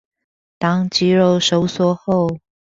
[0.57, 2.39] 當肌肉收縮後